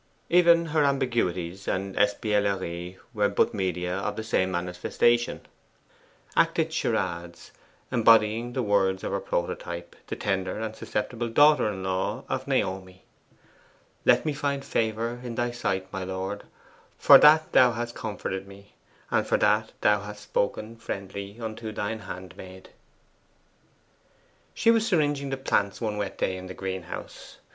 Even 0.31 0.65
her 0.65 0.83
ambiguities 0.83 1.67
and 1.67 1.95
espieglerie 1.95 2.97
were 3.13 3.29
but 3.29 3.53
media 3.53 3.97
of 3.97 4.15
the 4.15 4.23
same 4.23 4.49
manifestation; 4.49 5.41
acted 6.35 6.73
charades, 6.73 7.51
embodying 7.91 8.53
the 8.53 8.63
words 8.63 9.03
of 9.03 9.11
her 9.11 9.19
prototype, 9.19 9.95
the 10.07 10.15
tender 10.15 10.59
and 10.59 10.75
susceptible 10.75 11.29
daughter 11.29 11.71
in 11.71 11.83
law 11.83 12.23
of 12.29 12.47
Naomi: 12.47 13.03
'Let 14.03 14.25
me 14.25 14.33
find 14.33 14.65
favour 14.65 15.21
in 15.23 15.35
thy 15.35 15.51
sight, 15.51 15.93
my 15.93 16.03
lord; 16.03 16.45
for 16.97 17.19
that 17.19 17.51
thou 17.51 17.73
hast 17.73 17.93
comforted 17.93 18.47
me, 18.47 18.73
and 19.11 19.27
for 19.27 19.37
that 19.37 19.71
thou 19.81 20.01
hast 20.01 20.23
spoken 20.23 20.77
friendly 20.77 21.39
unto 21.39 21.71
thine 21.71 21.99
handmaid.' 21.99 22.71
She 24.55 24.71
was 24.71 24.87
syringing 24.87 25.29
the 25.29 25.37
plants 25.37 25.79
one 25.79 25.97
wet 25.97 26.17
day 26.17 26.37
in 26.37 26.47
the 26.47 26.55
greenhouse. 26.55 27.37